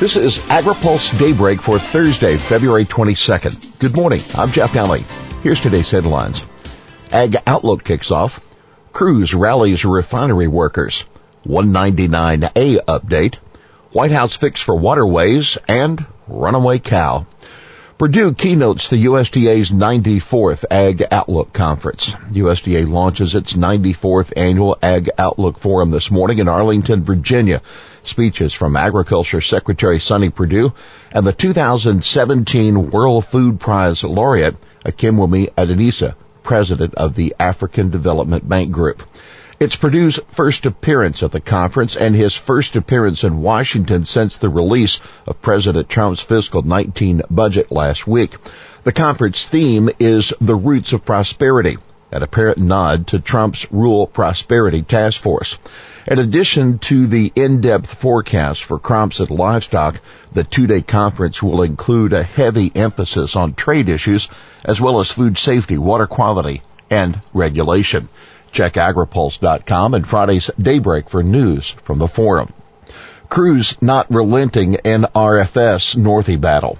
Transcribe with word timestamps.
This 0.00 0.16
is 0.16 0.38
AgriPulse 0.38 1.18
Daybreak 1.18 1.62
for 1.62 1.78
Thursday, 1.78 2.36
February 2.36 2.84
22nd. 2.84 3.78
Good 3.78 3.96
morning. 3.96 4.20
I'm 4.34 4.50
Jeff 4.50 4.72
Nalley. 4.72 5.02
Here's 5.40 5.60
today's 5.60 5.90
headlines. 5.90 6.42
Ag 7.12 7.36
Outlook 7.46 7.84
kicks 7.84 8.10
off. 8.10 8.40
Cruz 8.92 9.32
rallies 9.32 9.84
refinery 9.84 10.48
workers. 10.48 11.04
199A 11.46 12.84
update. 12.86 13.36
White 13.92 14.10
House 14.10 14.36
fix 14.36 14.60
for 14.60 14.74
waterways 14.74 15.56
and 15.68 16.04
runaway 16.26 16.80
cow. 16.80 17.24
Perdue 17.96 18.34
keynotes 18.34 18.88
the 18.88 19.04
USDA's 19.04 19.70
94th 19.70 20.64
Ag 20.70 21.04
Outlook 21.12 21.52
Conference. 21.52 22.10
USDA 22.32 22.90
launches 22.90 23.36
its 23.36 23.52
94th 23.52 24.32
annual 24.36 24.76
Ag 24.82 25.10
Outlook 25.16 25.58
Forum 25.60 25.92
this 25.92 26.10
morning 26.10 26.40
in 26.40 26.48
Arlington, 26.48 27.04
Virginia. 27.04 27.62
Speeches 28.06 28.52
from 28.52 28.76
Agriculture 28.76 29.40
Secretary 29.40 29.98
Sonny 29.98 30.30
Perdue 30.30 30.72
and 31.12 31.26
the 31.26 31.32
2017 31.32 32.90
World 32.90 33.24
Food 33.24 33.60
Prize 33.60 34.04
laureate 34.04 34.56
Akinwumi 34.84 35.52
Adesina, 35.54 36.14
president 36.42 36.94
of 36.94 37.14
the 37.14 37.34
African 37.38 37.90
Development 37.90 38.48
Bank 38.48 38.70
Group. 38.70 39.02
It's 39.60 39.76
Perdue's 39.76 40.18
first 40.28 40.66
appearance 40.66 41.22
at 41.22 41.32
the 41.32 41.40
conference 41.40 41.96
and 41.96 42.14
his 42.14 42.34
first 42.34 42.76
appearance 42.76 43.24
in 43.24 43.40
Washington 43.40 44.04
since 44.04 44.36
the 44.36 44.48
release 44.48 45.00
of 45.26 45.40
President 45.40 45.88
Trump's 45.88 46.20
fiscal 46.20 46.62
19 46.62 47.22
budget 47.30 47.70
last 47.70 48.06
week. 48.06 48.36
The 48.82 48.92
conference 48.92 49.46
theme 49.46 49.90
is 49.98 50.34
the 50.40 50.56
roots 50.56 50.92
of 50.92 51.04
prosperity, 51.04 51.78
an 52.14 52.22
apparent 52.22 52.58
nod 52.58 53.08
to 53.08 53.18
Trump's 53.18 53.70
rural 53.72 54.06
prosperity 54.06 54.82
task 54.82 55.20
force. 55.20 55.58
In 56.06 56.18
addition 56.18 56.78
to 56.80 57.06
the 57.06 57.32
in-depth 57.34 57.92
forecast 57.92 58.62
for 58.62 58.78
crops 58.78 59.20
and 59.20 59.30
livestock, 59.30 60.00
the 60.32 60.44
two-day 60.44 60.82
conference 60.82 61.42
will 61.42 61.62
include 61.62 62.12
a 62.12 62.22
heavy 62.22 62.70
emphasis 62.74 63.34
on 63.34 63.54
trade 63.54 63.88
issues 63.88 64.28
as 64.64 64.80
well 64.80 65.00
as 65.00 65.10
food 65.10 65.36
safety, 65.36 65.76
water 65.76 66.06
quality, 66.06 66.62
and 66.88 67.20
regulation. 67.32 68.08
Check 68.52 68.74
agripulse.com 68.74 69.94
and 69.94 70.06
Friday's 70.06 70.50
Daybreak 70.60 71.08
for 71.08 71.24
news 71.24 71.70
from 71.84 71.98
the 71.98 72.06
forum. 72.06 72.52
Cruz 73.28 73.76
not 73.80 74.08
relenting 74.10 74.74
in 74.74 75.06
RFS 75.14 75.96
Northey 75.96 76.40
battle. 76.40 76.78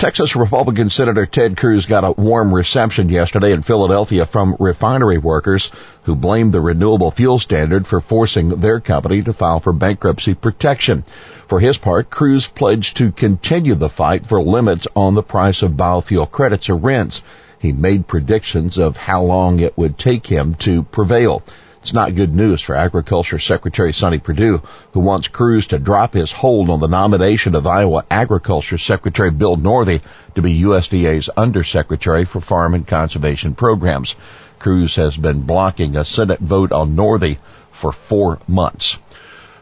Texas 0.00 0.34
Republican 0.34 0.88
Senator 0.88 1.26
Ted 1.26 1.58
Cruz 1.58 1.84
got 1.84 2.04
a 2.04 2.12
warm 2.12 2.54
reception 2.54 3.10
yesterday 3.10 3.52
in 3.52 3.60
Philadelphia 3.60 4.24
from 4.24 4.56
refinery 4.58 5.18
workers 5.18 5.70
who 6.04 6.16
blamed 6.16 6.54
the 6.54 6.60
renewable 6.62 7.10
fuel 7.10 7.38
standard 7.38 7.86
for 7.86 8.00
forcing 8.00 8.48
their 8.60 8.80
company 8.80 9.20
to 9.22 9.34
file 9.34 9.60
for 9.60 9.74
bankruptcy 9.74 10.32
protection. 10.32 11.04
For 11.48 11.60
his 11.60 11.76
part, 11.76 12.08
Cruz 12.08 12.46
pledged 12.46 12.96
to 12.96 13.12
continue 13.12 13.74
the 13.74 13.90
fight 13.90 14.24
for 14.24 14.40
limits 14.40 14.88
on 14.96 15.14
the 15.14 15.22
price 15.22 15.62
of 15.62 15.72
biofuel 15.72 16.30
credits 16.30 16.70
or 16.70 16.76
RINs. 16.76 17.20
He 17.58 17.72
made 17.72 18.06
predictions 18.06 18.78
of 18.78 18.96
how 18.96 19.22
long 19.22 19.60
it 19.60 19.76
would 19.76 19.98
take 19.98 20.26
him 20.26 20.54
to 20.60 20.82
prevail. 20.84 21.42
It's 21.82 21.94
not 21.94 22.14
good 22.14 22.34
news 22.34 22.60
for 22.60 22.74
Agriculture 22.74 23.38
Secretary 23.38 23.94
Sonny 23.94 24.18
Perdue, 24.18 24.60
who 24.92 25.00
wants 25.00 25.28
Cruz 25.28 25.68
to 25.68 25.78
drop 25.78 26.12
his 26.12 26.30
hold 26.30 26.68
on 26.68 26.80
the 26.80 26.86
nomination 26.86 27.54
of 27.54 27.66
Iowa 27.66 28.04
Agriculture 28.10 28.76
Secretary 28.76 29.30
Bill 29.30 29.56
Northey 29.56 30.02
to 30.34 30.42
be 30.42 30.60
USDA's 30.60 31.30
Undersecretary 31.38 32.26
for 32.26 32.42
Farm 32.42 32.74
and 32.74 32.86
Conservation 32.86 33.54
Programs. 33.54 34.14
Cruz 34.58 34.96
has 34.96 35.16
been 35.16 35.40
blocking 35.40 35.96
a 35.96 36.04
Senate 36.04 36.40
vote 36.40 36.70
on 36.70 36.96
Northey 36.96 37.38
for 37.72 37.92
four 37.92 38.38
months. 38.46 38.98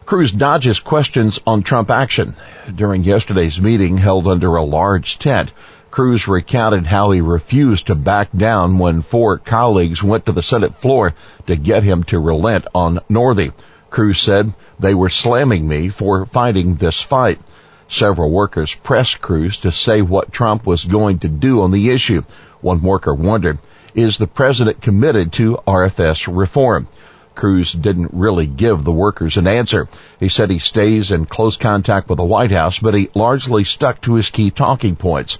Cruz 0.04 0.32
dodges 0.32 0.80
questions 0.80 1.38
on 1.46 1.62
Trump 1.62 1.88
action. 1.88 2.34
During 2.74 3.04
yesterday's 3.04 3.60
meeting 3.60 3.96
held 3.96 4.26
under 4.26 4.56
a 4.56 4.64
large 4.64 5.20
tent, 5.20 5.52
Cruz 5.98 6.28
recounted 6.28 6.86
how 6.86 7.10
he 7.10 7.20
refused 7.20 7.88
to 7.88 7.96
back 7.96 8.28
down 8.30 8.78
when 8.78 9.02
four 9.02 9.36
colleagues 9.36 10.00
went 10.00 10.26
to 10.26 10.30
the 10.30 10.44
Senate 10.44 10.76
floor 10.76 11.12
to 11.48 11.56
get 11.56 11.82
him 11.82 12.04
to 12.04 12.20
relent 12.20 12.68
on 12.72 13.00
Northey. 13.10 13.50
Cruz 13.90 14.20
said 14.20 14.54
they 14.78 14.94
were 14.94 15.08
slamming 15.08 15.66
me 15.66 15.88
for 15.88 16.24
fighting 16.24 16.76
this 16.76 17.00
fight. 17.00 17.40
Several 17.88 18.30
workers 18.30 18.72
pressed 18.72 19.20
Cruz 19.20 19.56
to 19.56 19.72
say 19.72 20.00
what 20.00 20.30
Trump 20.30 20.64
was 20.64 20.84
going 20.84 21.18
to 21.18 21.28
do 21.28 21.62
on 21.62 21.72
the 21.72 21.90
issue. 21.90 22.22
One 22.60 22.80
worker 22.80 23.12
wondered, 23.12 23.58
is 23.92 24.18
the 24.18 24.28
president 24.28 24.80
committed 24.80 25.32
to 25.32 25.58
RFS 25.66 26.32
reform? 26.32 26.86
Cruz 27.34 27.72
didn't 27.72 28.14
really 28.14 28.46
give 28.46 28.84
the 28.84 28.92
workers 28.92 29.36
an 29.36 29.48
answer. 29.48 29.88
He 30.20 30.28
said 30.28 30.48
he 30.52 30.60
stays 30.60 31.10
in 31.10 31.26
close 31.26 31.56
contact 31.56 32.08
with 32.08 32.18
the 32.18 32.24
White 32.24 32.52
House, 32.52 32.78
but 32.78 32.94
he 32.94 33.10
largely 33.16 33.64
stuck 33.64 34.00
to 34.02 34.14
his 34.14 34.30
key 34.30 34.52
talking 34.52 34.94
points. 34.94 35.38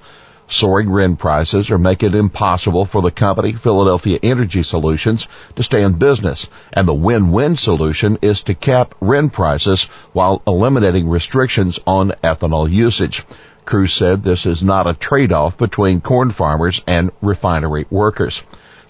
Soaring 0.50 0.88
RIN 0.88 1.16
prices 1.16 1.70
are 1.70 1.76
making 1.76 2.08
it 2.08 2.14
impossible 2.14 2.86
for 2.86 3.02
the 3.02 3.10
company 3.10 3.52
Philadelphia 3.52 4.18
Energy 4.22 4.62
Solutions 4.62 5.28
to 5.56 5.62
stay 5.62 5.82
in 5.82 5.92
business, 5.98 6.46
and 6.72 6.88
the 6.88 6.94
win-win 6.94 7.54
solution 7.56 8.18
is 8.22 8.42
to 8.44 8.54
cap 8.54 8.94
RIN 8.98 9.28
prices 9.28 9.84
while 10.14 10.40
eliminating 10.46 11.06
restrictions 11.06 11.78
on 11.86 12.12
ethanol 12.24 12.70
usage. 12.70 13.26
Cruz 13.66 13.92
said 13.92 14.22
this 14.22 14.46
is 14.46 14.62
not 14.62 14.86
a 14.86 14.94
trade-off 14.94 15.58
between 15.58 16.00
corn 16.00 16.30
farmers 16.30 16.80
and 16.86 17.10
refinery 17.20 17.84
workers. 17.90 18.42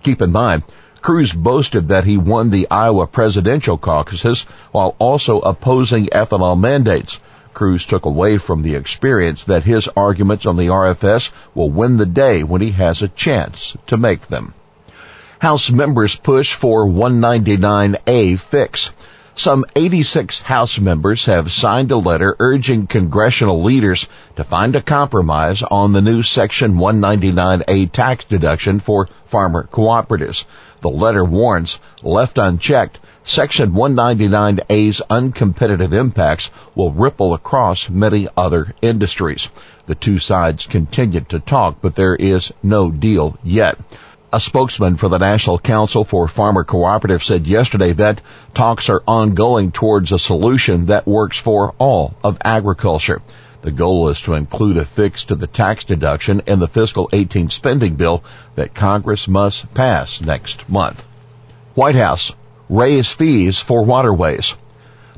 Keep 0.05 0.23
in 0.23 0.31
mind, 0.31 0.63
Cruz 1.03 1.33
boasted 1.33 1.89
that 1.89 2.05
he 2.05 2.17
won 2.19 2.51
the 2.51 2.69
Iowa 2.71 3.09
presidential 3.09 3.79
caucuses 3.79 4.43
while 4.71 4.95
also 5.01 5.41
opposing 5.41 6.07
ethanol 6.07 6.57
mandates. 6.57 7.19
Cruz 7.59 7.87
took 7.87 8.05
away 8.05 8.39
from 8.39 8.63
the 8.63 8.77
experience 8.77 9.43
that 9.43 9.65
his 9.65 9.89
arguments 9.97 10.47
on 10.47 10.57
the 10.57 10.69
RFS 10.69 11.33
will 11.57 11.69
win 11.69 11.97
the 11.97 12.07
day 12.07 12.45
when 12.45 12.61
he 12.61 12.71
has 12.71 13.03
a 13.03 13.09
chance 13.09 13.77
to 13.89 13.97
make 13.97 14.29
them. 14.29 14.55
House 15.41 15.69
members 15.69 16.15
push 16.15 16.55
for 16.55 16.87
199A 16.87 18.39
fix. 18.39 18.93
Some 19.35 19.65
86 19.75 20.43
House 20.43 20.79
members 20.79 21.25
have 21.25 21.51
signed 21.51 21.91
a 21.91 21.97
letter 21.97 22.37
urging 22.39 22.87
congressional 22.87 23.61
leaders 23.65 24.09
to 24.37 24.45
find 24.45 24.77
a 24.77 24.81
compromise 24.81 25.61
on 25.65 25.93
the 25.93 26.01
new 26.01 26.23
Section 26.23 26.75
199A 26.75 27.91
tax 27.91 28.25
deduction 28.25 28.79
for 28.79 29.09
farmer 29.25 29.69
cooperatives. 29.73 30.45
The 30.81 30.91
letter 30.91 31.25
warns, 31.25 31.81
left 32.05 32.39
unchecked, 32.39 33.01
Section 33.29 33.73
199A's 33.73 35.03
uncompetitive 35.11 35.93
impacts 35.93 36.51
will 36.75 36.93
ripple 36.93 37.35
across 37.35 37.91
many 37.91 38.27
other 38.39 38.75
industries. 38.81 39.51
The 39.85 39.95
two 39.95 40.19
sides 40.19 40.67
continue 40.67 41.21
to 41.21 41.39
talk, 41.39 41.77
but 41.83 41.95
there 41.95 42.17
is 42.17 42.55
no 42.63 42.91
deal 42.91 43.37
yet. 43.45 43.79
A 44.33 44.41
spokesman 44.41 44.97
for 44.97 45.11
the 45.11 45.19
National 45.19 45.59
Council 45.59 46.05
for 46.05 46.27
Farmer 46.27 46.65
Cooperatives 46.65 47.25
said 47.25 47.47
yesterday 47.47 47.93
that 47.93 48.23
talks 48.55 48.89
are 48.89 49.03
ongoing 49.07 49.73
towards 49.73 50.11
a 50.11 50.19
solution 50.19 50.87
that 50.87 51.07
works 51.07 51.37
for 51.37 51.75
all 51.77 52.15
of 52.25 52.39
agriculture. 52.43 53.21
The 53.61 53.73
goal 53.73 54.09
is 54.09 54.23
to 54.23 54.33
include 54.33 54.79
a 54.79 54.87
fix 54.87 55.27
to 55.27 55.35
the 55.35 55.47
tax 55.47 55.85
deduction 55.85 56.41
in 56.47 56.61
the 56.61 56.67
fiscal 56.67 57.11
18 57.13 57.51
spending 57.51 57.97
bill 57.97 58.25
that 58.55 58.75
Congress 58.75 59.29
must 59.29 59.75
pass 59.75 60.23
next 60.23 60.67
month. 60.67 61.05
White 61.75 61.95
House 61.95 62.33
raise 62.69 63.09
fees 63.09 63.59
for 63.59 63.85
waterways. 63.85 64.55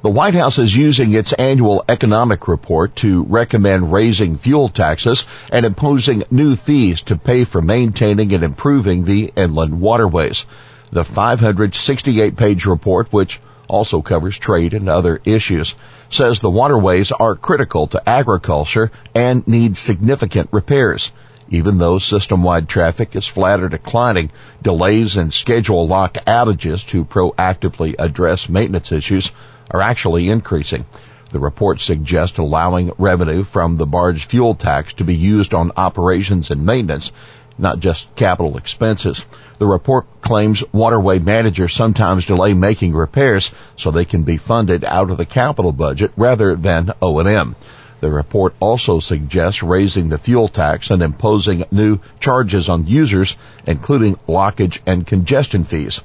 The 0.02 0.08
White 0.08 0.34
House 0.34 0.58
is 0.58 0.74
using 0.74 1.12
its 1.12 1.34
annual 1.34 1.84
economic 1.86 2.48
report 2.48 2.96
to 2.96 3.24
recommend 3.24 3.92
raising 3.92 4.38
fuel 4.38 4.70
taxes 4.70 5.26
and 5.52 5.66
imposing 5.66 6.24
new 6.30 6.56
fees 6.56 7.02
to 7.02 7.16
pay 7.16 7.44
for 7.44 7.60
maintaining 7.60 8.32
and 8.32 8.42
improving 8.42 9.04
the 9.04 9.30
inland 9.36 9.78
waterways. 9.78 10.46
The 10.90 11.04
568 11.04 12.34
page 12.34 12.64
report, 12.64 13.12
which 13.12 13.40
also 13.68 14.00
covers 14.00 14.38
trade 14.38 14.72
and 14.72 14.88
other 14.88 15.20
issues, 15.24 15.74
says 16.08 16.38
the 16.38 16.50
waterways 16.50 17.12
are 17.12 17.36
critical 17.36 17.86
to 17.88 18.08
agriculture 18.08 18.90
and 19.14 19.46
need 19.46 19.76
significant 19.76 20.48
repairs. 20.50 21.12
Even 21.52 21.78
though 21.78 21.98
system-wide 21.98 22.68
traffic 22.68 23.16
is 23.16 23.26
flat 23.26 23.60
or 23.60 23.68
declining, 23.68 24.30
delays 24.62 25.16
and 25.16 25.34
schedule 25.34 25.88
lock 25.88 26.14
outages 26.26 26.86
to 26.86 27.04
proactively 27.04 27.96
address 27.98 28.48
maintenance 28.48 28.92
issues 28.92 29.32
are 29.68 29.80
actually 29.80 30.28
increasing. 30.28 30.84
The 31.32 31.40
report 31.40 31.80
suggests 31.80 32.38
allowing 32.38 32.92
revenue 32.98 33.42
from 33.42 33.76
the 33.76 33.86
barge 33.86 34.26
fuel 34.26 34.54
tax 34.54 34.92
to 34.94 35.04
be 35.04 35.16
used 35.16 35.52
on 35.52 35.72
operations 35.76 36.50
and 36.52 36.64
maintenance, 36.64 37.10
not 37.58 37.80
just 37.80 38.14
capital 38.14 38.56
expenses. 38.56 39.24
The 39.58 39.66
report 39.66 40.06
claims 40.22 40.62
waterway 40.72 41.18
managers 41.18 41.74
sometimes 41.74 42.26
delay 42.26 42.54
making 42.54 42.94
repairs 42.94 43.50
so 43.76 43.90
they 43.90 44.04
can 44.04 44.22
be 44.22 44.36
funded 44.36 44.84
out 44.84 45.10
of 45.10 45.18
the 45.18 45.26
capital 45.26 45.72
budget 45.72 46.12
rather 46.16 46.54
than 46.54 46.92
O&M. 47.02 47.56
The 48.00 48.10
report 48.10 48.54
also 48.60 48.98
suggests 48.98 49.62
raising 49.62 50.08
the 50.08 50.16
fuel 50.16 50.48
tax 50.48 50.90
and 50.90 51.02
imposing 51.02 51.64
new 51.70 51.98
charges 52.18 52.68
on 52.70 52.86
users, 52.86 53.36
including 53.66 54.16
lockage 54.26 54.80
and 54.86 55.06
congestion 55.06 55.64
fees. 55.64 56.00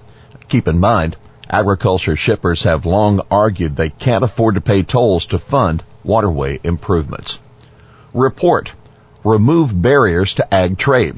Keep 0.50 0.68
in 0.68 0.80
mind, 0.80 1.16
agriculture 1.50 2.18
shippers 2.18 2.64
have 2.64 2.86
long 2.86 3.22
argued 3.32 3.76
they 3.76 3.90
can't 3.90 4.26
afford 4.26 4.56
to 4.56 4.62
pay 4.62 4.84
tolls 4.84 5.26
to 5.28 5.40
fund 5.40 5.84
waterway 6.04 6.60
improvements. 6.64 7.40
Report. 8.14 8.72
Remove 9.24 9.82
barriers 9.82 10.36
to 10.36 10.54
ag 10.54 10.78
trade. 10.78 11.18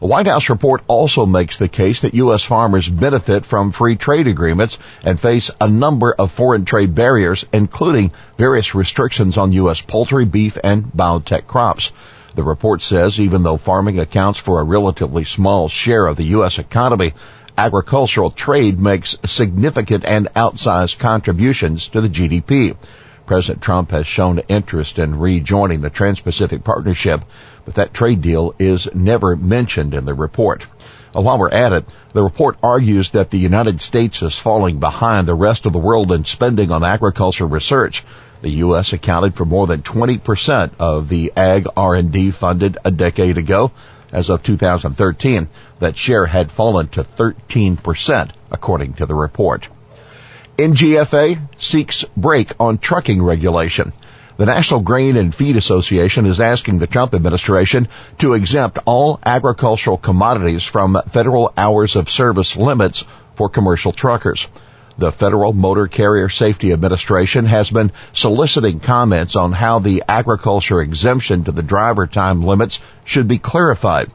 The 0.00 0.06
White 0.06 0.28
House 0.28 0.48
report 0.48 0.82
also 0.86 1.26
makes 1.26 1.58
the 1.58 1.68
case 1.68 2.00
that 2.00 2.14
U.S. 2.14 2.42
farmers 2.42 2.88
benefit 2.88 3.44
from 3.44 3.70
free 3.70 3.96
trade 3.96 4.28
agreements 4.28 4.78
and 5.04 5.20
face 5.20 5.50
a 5.60 5.68
number 5.68 6.10
of 6.18 6.32
foreign 6.32 6.64
trade 6.64 6.94
barriers, 6.94 7.44
including 7.52 8.12
various 8.38 8.74
restrictions 8.74 9.36
on 9.36 9.52
U.S. 9.52 9.82
poultry, 9.82 10.24
beef, 10.24 10.56
and 10.64 10.84
biotech 10.84 11.46
crops. 11.46 11.92
The 12.34 12.42
report 12.42 12.80
says 12.80 13.20
even 13.20 13.42
though 13.42 13.58
farming 13.58 13.98
accounts 13.98 14.38
for 14.38 14.58
a 14.60 14.64
relatively 14.64 15.24
small 15.24 15.68
share 15.68 16.06
of 16.06 16.16
the 16.16 16.32
U.S. 16.36 16.58
economy, 16.58 17.12
agricultural 17.58 18.30
trade 18.30 18.80
makes 18.80 19.18
significant 19.26 20.06
and 20.06 20.28
outsized 20.34 20.98
contributions 20.98 21.88
to 21.88 22.00
the 22.00 22.08
GDP. 22.08 22.74
President 23.30 23.62
Trump 23.62 23.92
has 23.92 24.08
shown 24.08 24.40
interest 24.48 24.98
in 24.98 25.16
rejoining 25.16 25.82
the 25.82 25.88
Trans-Pacific 25.88 26.64
Partnership, 26.64 27.20
but 27.64 27.76
that 27.76 27.94
trade 27.94 28.22
deal 28.22 28.56
is 28.58 28.92
never 28.92 29.36
mentioned 29.36 29.94
in 29.94 30.04
the 30.04 30.14
report. 30.14 30.66
Uh, 31.14 31.22
while 31.22 31.38
we're 31.38 31.48
at 31.48 31.72
it, 31.72 31.84
the 32.12 32.24
report 32.24 32.56
argues 32.60 33.10
that 33.10 33.30
the 33.30 33.38
United 33.38 33.80
States 33.80 34.20
is 34.20 34.36
falling 34.36 34.80
behind 34.80 35.28
the 35.28 35.34
rest 35.36 35.64
of 35.64 35.72
the 35.72 35.78
world 35.78 36.10
in 36.10 36.24
spending 36.24 36.72
on 36.72 36.82
agriculture 36.82 37.46
research. 37.46 38.04
The 38.42 38.50
U.S. 38.66 38.92
accounted 38.92 39.36
for 39.36 39.44
more 39.44 39.68
than 39.68 39.82
20% 39.82 40.72
of 40.80 41.08
the 41.08 41.32
ag 41.36 41.68
R&D 41.76 42.32
funded 42.32 42.78
a 42.84 42.90
decade 42.90 43.38
ago. 43.38 43.70
As 44.12 44.28
of 44.28 44.42
2013, 44.42 45.46
that 45.78 45.96
share 45.96 46.26
had 46.26 46.50
fallen 46.50 46.88
to 46.88 47.04
13%, 47.04 48.30
according 48.50 48.94
to 48.94 49.06
the 49.06 49.14
report. 49.14 49.68
NGFA 50.60 51.38
seeks 51.58 52.04
break 52.16 52.52
on 52.60 52.76
trucking 52.76 53.22
regulation. 53.22 53.94
The 54.36 54.44
National 54.44 54.80
Grain 54.80 55.16
and 55.16 55.34
Feed 55.34 55.56
Association 55.56 56.26
is 56.26 56.38
asking 56.38 56.78
the 56.78 56.86
Trump 56.86 57.14
administration 57.14 57.88
to 58.18 58.34
exempt 58.34 58.78
all 58.84 59.18
agricultural 59.24 59.96
commodities 59.96 60.62
from 60.62 61.00
federal 61.08 61.52
hours 61.56 61.96
of 61.96 62.10
service 62.10 62.56
limits 62.56 63.04
for 63.36 63.48
commercial 63.48 63.92
truckers. 63.92 64.48
The 64.98 65.12
Federal 65.12 65.54
Motor 65.54 65.88
Carrier 65.88 66.28
Safety 66.28 66.72
Administration 66.72 67.46
has 67.46 67.70
been 67.70 67.90
soliciting 68.12 68.80
comments 68.80 69.36
on 69.36 69.52
how 69.52 69.78
the 69.78 70.04
agriculture 70.06 70.82
exemption 70.82 71.44
to 71.44 71.52
the 71.52 71.62
driver 71.62 72.06
time 72.06 72.42
limits 72.42 72.80
should 73.06 73.28
be 73.28 73.38
clarified. 73.38 74.10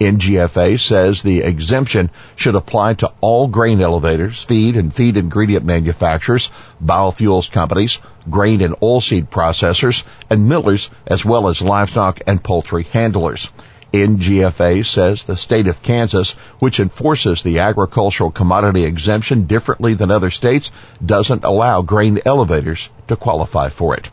NGFA 0.00 0.80
says 0.80 1.22
the 1.22 1.42
exemption 1.42 2.10
should 2.34 2.54
apply 2.54 2.94
to 2.94 3.12
all 3.20 3.48
grain 3.48 3.82
elevators, 3.82 4.42
feed 4.42 4.74
and 4.74 4.94
feed 4.94 5.18
ingredient 5.18 5.66
manufacturers, 5.66 6.50
biofuels 6.82 7.52
companies, 7.52 7.98
grain 8.30 8.62
and 8.62 8.74
oilseed 8.80 9.28
processors, 9.28 10.04
and 10.30 10.48
millers, 10.48 10.90
as 11.06 11.22
well 11.22 11.48
as 11.48 11.60
livestock 11.60 12.20
and 12.26 12.42
poultry 12.42 12.84
handlers. 12.84 13.50
NGFA 13.92 14.86
says 14.86 15.24
the 15.24 15.36
state 15.36 15.66
of 15.66 15.82
Kansas, 15.82 16.30
which 16.60 16.80
enforces 16.80 17.42
the 17.42 17.58
agricultural 17.58 18.30
commodity 18.30 18.84
exemption 18.84 19.44
differently 19.44 19.92
than 19.92 20.10
other 20.10 20.30
states, 20.30 20.70
doesn't 21.04 21.44
allow 21.44 21.82
grain 21.82 22.20
elevators 22.24 22.88
to 23.08 23.16
qualify 23.16 23.68
for 23.68 23.94
it. 23.94 24.08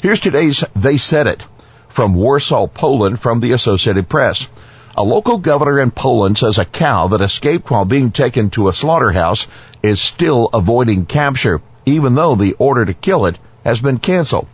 Here's 0.00 0.20
today's 0.20 0.62
They 0.76 0.98
Said 0.98 1.26
It 1.26 1.44
from 1.88 2.14
Warsaw, 2.14 2.68
Poland 2.68 3.20
from 3.20 3.40
the 3.40 3.52
Associated 3.52 4.08
Press. 4.08 4.46
A 4.96 5.04
local 5.04 5.38
governor 5.38 5.78
in 5.78 5.92
Poland 5.92 6.36
says 6.36 6.58
a 6.58 6.64
cow 6.64 7.06
that 7.08 7.20
escaped 7.20 7.70
while 7.70 7.84
being 7.84 8.10
taken 8.10 8.50
to 8.50 8.68
a 8.68 8.74
slaughterhouse 8.74 9.46
is 9.84 10.00
still 10.00 10.50
avoiding 10.52 11.06
capture, 11.06 11.62
even 11.86 12.16
though 12.16 12.34
the 12.34 12.54
order 12.58 12.84
to 12.84 12.92
kill 12.92 13.26
it 13.26 13.38
has 13.64 13.80
been 13.80 13.98
canceled. 13.98 14.48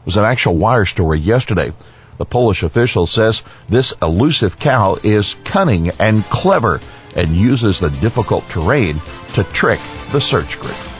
It 0.00 0.06
was 0.06 0.16
an 0.16 0.24
actual 0.24 0.56
wire 0.56 0.84
story 0.84 1.20
yesterday. 1.20 1.72
The 2.16 2.24
Polish 2.24 2.64
official 2.64 3.06
says 3.06 3.44
this 3.68 3.94
elusive 4.02 4.58
cow 4.58 4.98
is 5.04 5.36
cunning 5.44 5.92
and 6.00 6.24
clever 6.24 6.80
and 7.14 7.30
uses 7.30 7.78
the 7.78 7.90
difficult 7.90 8.48
terrain 8.48 9.00
to 9.34 9.44
trick 9.44 9.78
the 10.10 10.20
search 10.20 10.58
group. 10.58 10.97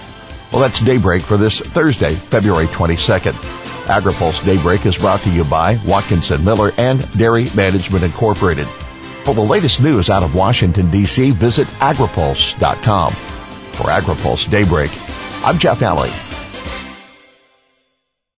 Well, 0.53 0.63
that's 0.63 0.81
Daybreak 0.81 1.23
for 1.23 1.37
this 1.37 1.61
Thursday, 1.61 2.11
February 2.11 2.67
22nd. 2.67 3.33
AgriPulse 3.89 4.45
Daybreak 4.45 4.87
is 4.87 4.97
brought 4.97 5.21
to 5.21 5.31
you 5.31 5.45
by 5.45 5.79
Watkinson 5.87 6.45
Miller 6.45 6.73
and 6.79 7.11
Dairy 7.13 7.47
Management 7.55 8.05
Incorporated. 8.05 8.67
For 9.25 9.35
the 9.35 9.43
latest 9.43 9.83
news 9.83 10.09
out 10.09 10.23
of 10.23 10.35
Washington, 10.35 10.91
D.C., 10.91 11.33
visit 11.33 11.67
agripulse.com. 11.67 13.13
For 13.13 13.85
AgriPulse 13.85 14.51
Daybreak, 14.51 14.91
I'm 15.45 15.59
Jeff 15.59 15.81
Nalley. 15.81 16.38